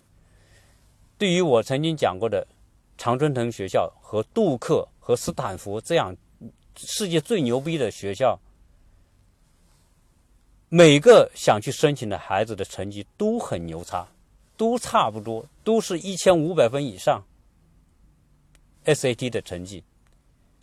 [1.17, 2.45] 对于我曾经讲过的
[2.97, 6.15] 常春藤学校和杜克和斯坦福这样
[6.75, 8.39] 世界最牛逼的学校。
[10.69, 14.08] 每个想去申请的孩子的成绩都很牛叉，
[14.60, 17.24] 都差不多，都是一千五百分以上。
[18.84, 19.86] SAT 的成绩，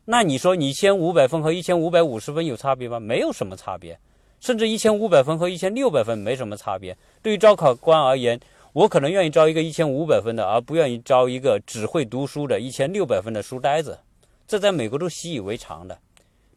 [0.04, 3.00] 那你说你一千五百分和一千五百五十分有差别吗？
[3.00, 3.98] 没有什么差别，
[4.38, 6.94] 甚至一千五百分和一千六百分没什么差别。
[7.22, 8.38] 对于招考官而言，
[8.74, 13.98] 我可能愿意招一个一千五百分的，而不愿意招一个只会读书的一千六百分的书呆子。
[14.46, 15.98] 这在美国都习以为常的。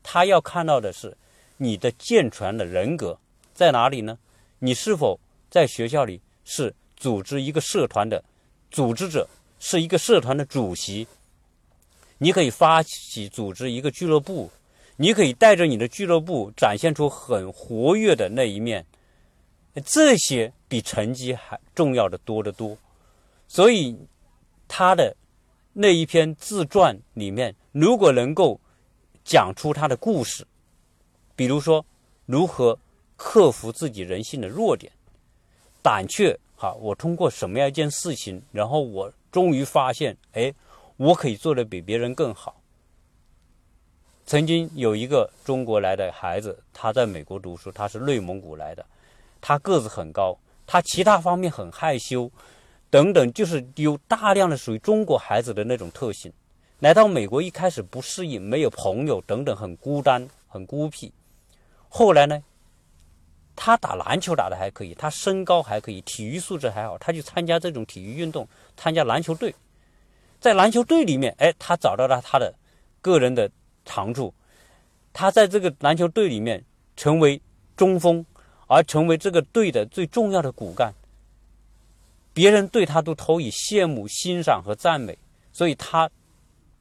[0.04, 1.16] 他要看到的是
[1.56, 3.18] 你的健全的人格。
[3.54, 4.18] 在哪里呢？
[4.60, 5.18] 你是否
[5.50, 8.24] 在学校里是组织一个社团的
[8.70, 9.28] 组织者，
[9.60, 11.08] 是一个社团的主席？
[12.20, 14.52] 你可以发起组织一个俱乐部，
[14.98, 18.86] 你可以带着你的俱乐部展现出很活跃的那一面。
[19.84, 22.78] 这些比成绩还重要的多得多。
[23.48, 23.98] 所以
[24.68, 25.16] 他的
[25.74, 28.60] 那一篇自传里面，如果能够
[29.24, 30.46] 讲出他的故事，
[31.36, 31.84] 比如说
[32.28, 32.78] 如何。
[33.22, 34.90] 克服自己人性的弱点，
[35.82, 36.40] 胆怯。
[36.62, 40.54] 好，我通过什么样一件事情，然后我终于发现，哎，
[40.98, 42.62] 我可以做的比别人更好。
[44.26, 48.86] 曾经有一个中国来的孩子，他在美国读书，他是内蒙古来的，
[49.40, 52.30] 他个子很高，他其他方面很害羞，
[52.90, 56.30] 等等，就是有大量的属于中国孩子的那种特性。
[56.80, 61.14] 来到美国一开始不适应，没有朋友，等等，很孤单，很孤僻。
[61.88, 62.44] 后来呢？
[63.62, 68.48] 他打篮球打的还可以，他身高还可以，体育素质还好，他去参加这种体育运动，
[68.78, 69.54] 参加篮球队，
[70.40, 72.56] 在篮球队里面，哎，他找到了他的
[73.02, 73.52] 个人的
[73.84, 74.34] 长处，
[75.12, 76.64] 他在这个篮球队里面
[76.96, 77.42] 成为
[77.76, 78.26] 中锋，
[78.68, 80.94] 而成为这个队的最重要的骨干，
[82.34, 85.18] 别人对他都投以羡慕、欣赏和赞美，
[85.52, 86.10] 所以他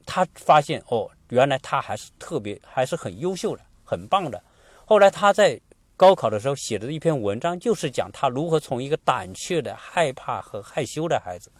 [0.06, 4.40] 他发现哦，原来他还是特别，还是很优秀的，很棒的。
[4.84, 5.60] 后来他在。
[5.98, 11.50] 高考的时候写的一篇文章，就是讲他如何从一个胆怯的、害怕和害羞的孩子，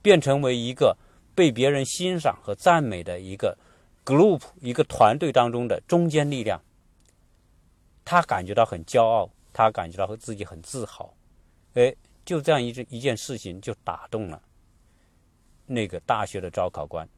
[0.00, 0.96] 变成为一个
[1.34, 3.58] 被别人欣赏和赞美的一个
[4.04, 6.62] group、一个团队当中的中坚力量。
[8.04, 11.12] 他感觉到很骄傲，他感觉到和自己很自豪。
[11.72, 11.92] 哎，
[12.24, 14.40] 就这样一一件事情就打动了
[15.66, 17.08] 那个大学的招考官，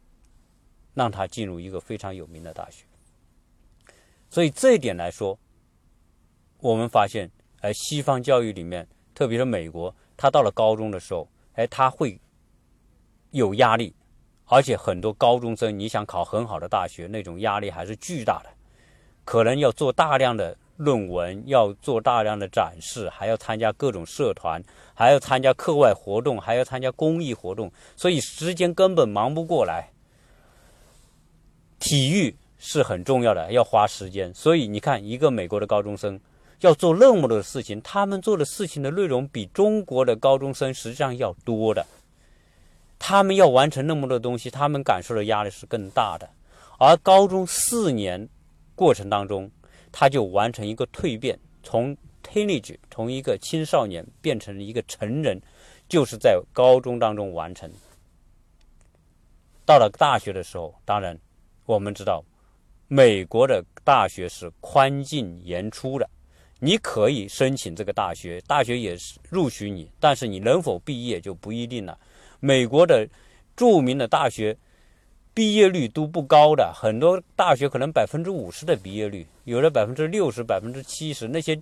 [0.94, 2.86] 让他进入一个非常有名的大学。
[4.30, 5.38] 所以这一点来说。
[6.60, 7.30] 我们发现，
[7.60, 12.18] 哎西方教育里面，特别是美国，他到了高中的时候，哎，他会
[13.30, 13.94] 有压力，
[14.46, 18.50] 而且很多高中生，你想考很好的大学，那种压力还是巨大的，
[19.24, 24.62] 可能要做大量的论文，要做大量的展示，还要参加各种社团，
[24.94, 29.90] 还要参加课外活动，还要参加公益活动，所以时间根本忙不过来。
[31.78, 34.32] 体育是很重要的，要花时间。
[34.32, 36.18] 所以你看，一个美国的高中生
[36.60, 41.84] 要做那么多的事情，他们做的事情的内容比中国的高中生实际上要多的。
[42.98, 46.28] 他们要完成那么多东西，他们感受的压力是更大的。
[46.78, 48.28] 而高中四年
[48.74, 49.50] 过程当中，
[49.92, 55.40] 他就完成一个蜕变，从 teenage 从一个青少年变成了一个成人，
[55.88, 57.70] 就是在高中当中完成。
[59.64, 61.18] 到了大学的时候，当然。
[61.66, 62.24] 我们知道，
[62.86, 66.08] 美国的大学是宽进严出的，
[66.58, 71.98] 你可以申请这个大学，大学也是录取你，但是你能否毕业就不一定了。
[72.40, 73.06] 美国的
[73.54, 74.56] 著名的大学
[75.34, 81.28] 毕业率都不高的，很多大学可能百分之五十的毕业率，有的百分之六十、百分之七十。
[81.28, 81.60] 那些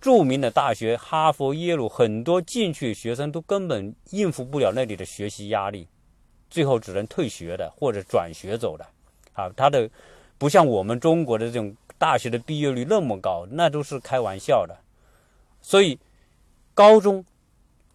[0.00, 5.88] 著名的大学，哈佛、耶鲁，很多进去学生都根本应付不了那里的学习压力，
[6.48, 8.86] 最后只能退学的或者转学走的。
[9.32, 9.88] 啊，他的
[10.38, 14.76] 不像我们中国的这种大学的毕业率那么高，那都是开玩笑的。
[15.60, 15.96] 所以，
[16.74, 17.24] 高中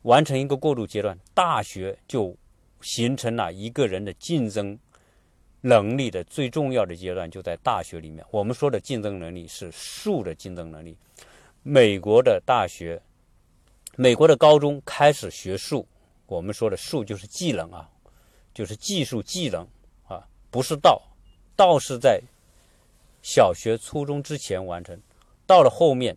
[0.03, 2.33] 完成一个过渡阶段，大学就
[2.79, 4.79] 形成了一个人的竞争
[5.59, 8.25] 能力的最重要的阶段，就在大学里面。
[8.31, 10.97] 我们说的竞争能力是数的竞争能力。
[11.61, 13.01] 美国的大学，
[13.97, 15.85] 美国的高中开始学数，
[16.27, 17.89] 我们说的数就是技能啊，
[18.53, 19.67] 就是技术技能
[20.07, 21.01] 啊，不是道。
[21.57, 22.21] 道是在
[23.29, 24.97] 小学、初中之前完成，
[25.45, 26.15] 到了后面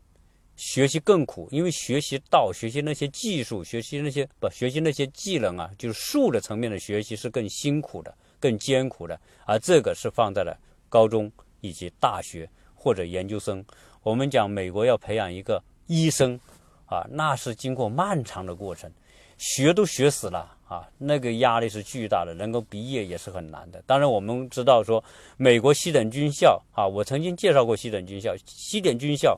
[0.54, 10.56] 学习更苦，因为学习道、学习那些技术、学习那些不学习那些技能啊，就是术的层面的学习是更辛苦的、更艰苦的，而这个是放在了
[10.88, 11.28] 高中
[11.62, 13.64] 以及大学或者研究生。
[14.04, 16.38] 我们讲美国要培养一个医生
[16.86, 18.88] 啊，那是经过漫长的过程，
[19.36, 20.56] 学都学死了。
[20.70, 23.82] 啊，那个压力是巨大的，能够毕业也是很难的。
[23.88, 25.02] 当然，我们知道说，
[25.36, 28.36] 美国西点军校啊，我曾经介绍过西点军校。
[28.46, 29.36] 西点军校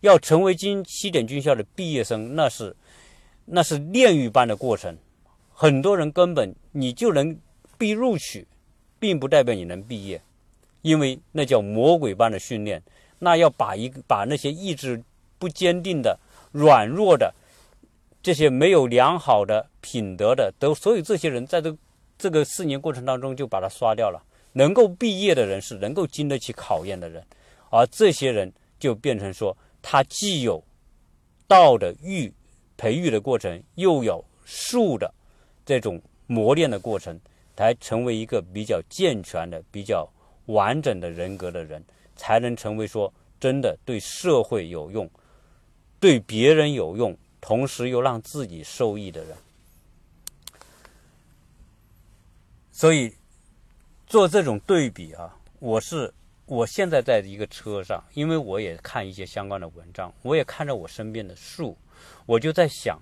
[0.00, 2.76] 要成为军西点军校的毕业生，那是
[3.46, 4.96] 那是炼狱般的过程。
[5.52, 7.36] 很多人根本你就能
[7.76, 8.46] 被录取，
[9.00, 10.22] 并不代表你能毕业，
[10.82, 12.80] 因为那叫魔鬼般的训练。
[13.18, 15.02] 那要把一个把那些意志
[15.36, 16.16] 不坚定的、
[16.52, 17.34] 软弱的。
[18.22, 21.74] 这些没有良好的品德的，都所以这些人在这
[22.18, 24.22] 这个四年过程当中就把他刷掉了。
[24.52, 27.24] 能够毕业的人是能够经得起考验的人，
[27.70, 30.62] 而这些人就变成说，他既有
[31.46, 32.32] 道的育
[32.76, 35.12] 培育的过程，又有术的
[35.64, 37.18] 这种磨练的过程，
[37.56, 40.06] 才成为一个比较健全的、比较
[40.46, 41.82] 完整的人格的人，
[42.16, 45.08] 才能成为说真的对社会有用，
[46.00, 47.16] 对别人有用。
[47.40, 49.36] 同时又让自己受益的人，
[52.70, 53.14] 所以
[54.06, 56.12] 做这种对比啊，我是
[56.44, 61.76] 我现在在一个车上，因为我也看一些相关的文章，我也看着我身边的树，
[62.26, 63.00] 我就在想，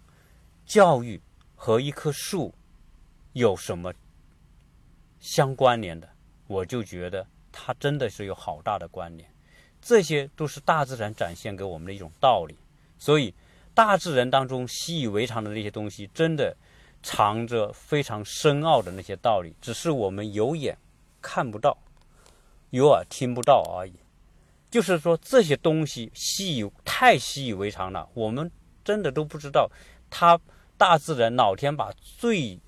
[0.64, 1.20] 教育
[1.57, 2.55] 和一棵树
[3.32, 3.93] 有什么
[5.18, 6.09] 相关联的？
[6.47, 9.28] 我就觉得它真的是有好大的关联，
[9.82, 12.57] 这些都是大自然展现给我们的一种道理，
[13.01, 13.34] 所以。
[13.79, 16.57] 大自然当中习以为常的那些东西，真的
[17.01, 20.76] 藏着非常深奥的那些道理，只是我们有眼
[21.22, 21.79] 看不到，
[22.70, 23.93] 有耳听不到而已。
[24.68, 28.51] 就是说这些东西习以太习以为常了，我们
[28.85, 29.70] 真的都不知道，
[30.11, 30.37] 它
[30.76, 32.59] 大自然老天把最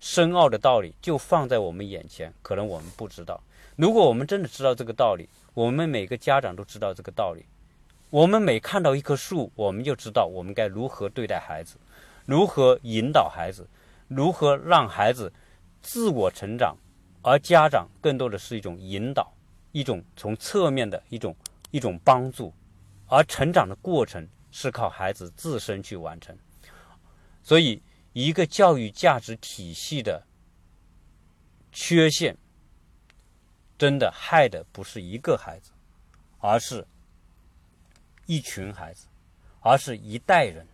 [0.00, 3.40] 深奥的道理就放在我们眼前，可能我们不知道。
[3.76, 7.44] 如果我们真的知道这个道理，我们每个家长都知道这个道理。
[8.16, 11.76] 我们每看到一棵树，我们就知道我们该如何对待孩子，
[12.24, 13.68] 如何引导孩子，
[14.08, 15.30] 如何让孩子
[15.82, 16.74] 自我成长。
[17.20, 19.30] 而家长更多的是一种引导，
[19.72, 21.36] 一种从侧面的一种
[21.72, 22.50] 一种帮助，
[23.06, 26.34] 而成长的过程是靠孩子自身去完成。
[27.42, 27.82] 所以，
[28.14, 30.26] 一个教育价值体系的
[31.70, 32.34] 缺陷，
[33.76, 35.70] 真的害的不是一个孩子，
[36.38, 36.86] 而是。
[38.26, 39.06] 一群孩子，
[39.60, 40.66] 而是一代人。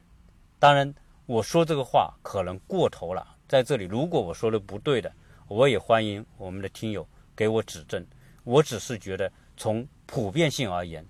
[0.58, 0.92] 当然，
[1.26, 3.36] 我说这个话可能过头了。
[3.48, 5.12] 在这里，如果我说的不对的，
[5.46, 8.04] 我也欢迎我们的听友给我指正。
[8.44, 11.06] 我只是觉得，从普遍性而言，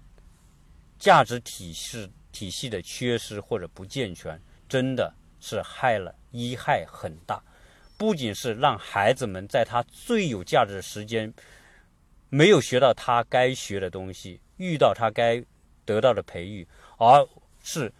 [0.98, 7.42] 价值体系体系的缺失或者不健全，真的是害了，一害很大。
[7.96, 11.32] 不仅是让孩子们在他最有价值的时间
[12.30, 15.44] 没有学到他该学的东西，遇到他该
[15.84, 16.66] 得到的培育，
[16.98, 17.26] 而
[17.62, 17.92] 是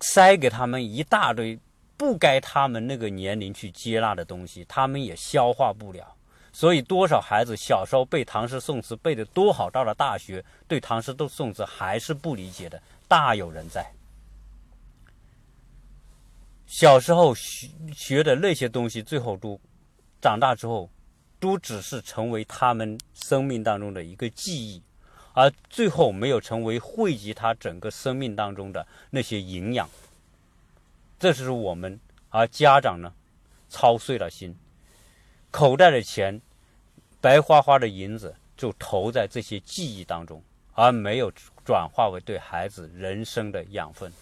[0.00, 1.58] 塞给他们一大堆
[1.96, 6.14] 不该他们那个年龄去接纳的东西，他们也消化不了。
[6.50, 13.86] 所以，多少孩子小时候背唐诗宋词背的多好，到了大学对唐诗都宋词还是不理解的，大有人在。
[16.66, 19.60] 小时候学学的那些东西，最后都
[20.20, 20.90] 长大之后，
[21.38, 24.82] 都只是成为他们生命当中的一个记忆，
[25.38, 29.88] 而最后没有成为汇集他整个生命当中的那些营养。
[31.16, 33.12] 这是我们，而家长呢，
[33.68, 34.56] 操碎了心。
[35.52, 36.42] 口袋的钱，
[37.20, 41.32] 白花花的银子就投在这些记忆当中，而没有
[41.64, 44.12] 转化为对孩子人生的养分。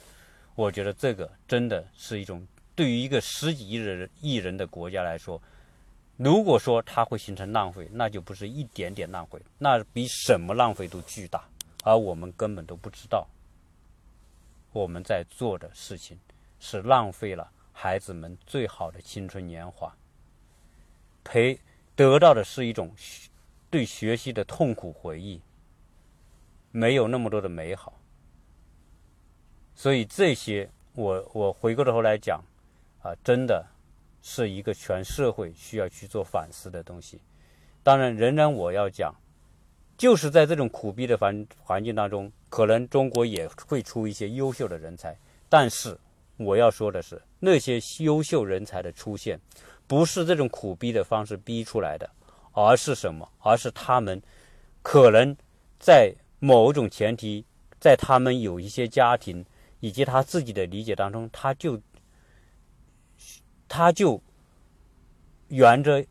[0.55, 5.41] 我觉得这个真的是一种对于一个十几亿人亿人的国家来说，
[6.17, 11.45] 如果说它会形成浪费，那就不是一点点浪费，那比什么浪费都巨大，
[11.85, 13.27] 而我们根本都不知道，
[14.73, 16.19] 我们在做的事情
[16.59, 19.95] 是浪费了孩子们最好的青春年华。
[21.23, 21.59] 陪
[21.95, 22.95] 得到的是一种
[23.69, 25.41] 对学习的痛苦回忆，
[26.71, 27.93] 没有那么多的美好。
[29.75, 32.43] 所以这些，我我回过头来讲，
[33.03, 33.67] 啊，真的
[34.29, 37.21] 是一个全社会需要去做反思的东西。
[37.85, 39.15] 当然，仍然我要讲，
[39.97, 45.17] 就是在这种苦逼的环环境当中，可能中国也会出一些优秀的人才。
[45.49, 45.97] 但是
[46.39, 49.39] 我要说的是，那些优秀人才的出现。
[49.87, 52.11] 不是这种苦逼的方式逼出来的，
[52.51, 53.31] 而是什么？
[53.39, 54.21] 而是他们
[54.83, 55.37] 可能
[55.79, 57.45] 在某种前提，
[57.79, 59.47] 在他们有一些家庭
[59.79, 61.81] 以及他自己的理解当中，他就
[63.77, 64.19] 他就
[65.49, 66.03] 沿着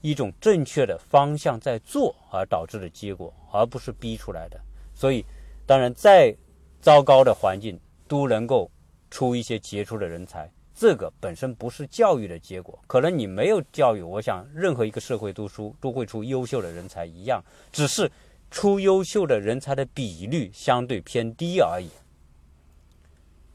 [0.00, 4.60] 一种正确的方向在做，而导致的结果，而不是逼出来的。
[4.92, 5.24] 所以，
[5.64, 6.34] 当然，再
[6.80, 8.68] 糟糕的环境都能够
[9.08, 10.50] 出一些杰出的人才。
[10.74, 18.10] 这个本身不是教育的结果，可能你没有教育，我想任何一个社会读书都会出优秀的人才一样，只是
[18.50, 21.88] 出优秀的人才的比率相对偏低而已。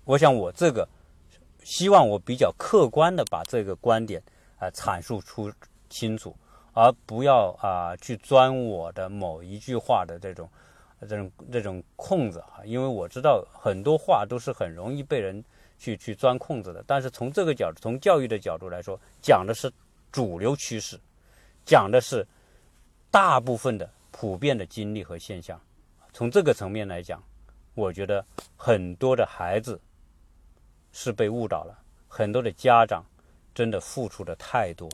[0.06, 0.88] 我想我这个
[1.68, 4.24] 希望我比较客观的把这个观点
[4.58, 5.52] 啊阐述出
[5.90, 6.34] 清楚，
[6.72, 10.50] 而不要啊去钻我的某一句话的这种
[11.02, 15.44] 这种这种空子啊，因为我知道很多话都是很容易被人。
[15.80, 19.72] 去去钻空子的，但是从这个角，从教育的角度来说，讲的是
[20.12, 21.00] 主流趋势，
[21.68, 22.28] 讲的是
[23.12, 25.62] 大部分的普遍的经历和现象。
[26.12, 27.22] 从这个层面来讲，
[27.76, 29.80] 我觉得很多的孩子
[31.00, 31.78] 是被误导了，
[32.08, 33.06] 很多的家长
[33.54, 34.90] 真的付出的太多。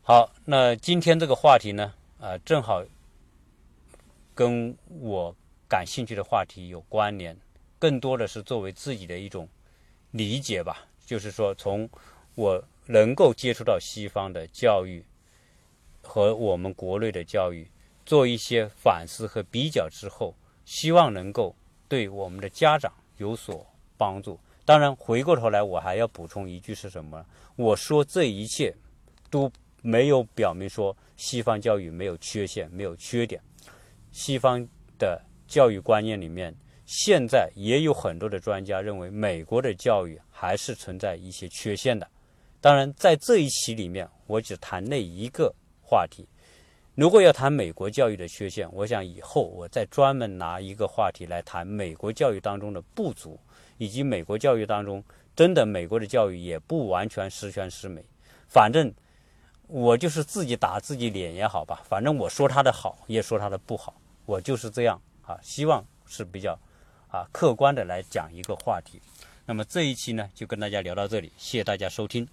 [0.00, 2.84] 好，那今天这个话题呢，啊，正好
[4.36, 5.34] 跟我
[5.68, 7.36] 感兴趣的话题有关联。
[7.80, 9.48] 更多的是作为自己的一种
[10.12, 11.90] 理解吧，就是说，从
[12.36, 15.04] 我能够接触到西方的教育
[16.00, 17.68] 和我们国内的教育，
[18.06, 20.32] 做一些反思和比较之后，
[20.64, 21.56] 希望能够
[21.88, 23.66] 对我们的家长有所
[23.98, 24.40] 帮助。
[24.64, 27.22] 当然，回过头来我还要补充一句是什么？
[27.56, 28.74] 我说这一切
[29.28, 29.50] 都
[29.82, 33.38] 没有表明说西方教育没有缺陷、没有缺点。
[34.12, 34.66] 西方
[34.98, 36.54] 的教育观念里面。
[36.90, 42.08] 现在也有很多的专家认为，美国的教育还是存在一些缺陷的。
[42.62, 46.26] 当然，在这一期里面，我只谈那一个话题。
[46.94, 53.38] 如果要谈美国教育的缺陷，我想以后我再专门拿一个话题来谈美国教育当中的不足，
[53.78, 55.02] 以及美国教育当中
[55.34, 58.04] 真的美国的教育也不完全十全十美。
[58.46, 58.92] 反正
[59.66, 63.94] 我就是自己打自己脸也好吧，反正我说他的好，也说他的不好，
[64.26, 65.38] 我就是这样啊。
[65.42, 66.58] 希望是比较。
[67.10, 69.00] 啊，客观的来讲一个话题，
[69.46, 72.28] 那么这一期呢，就跟大家聊到这里，谢谢大家收听。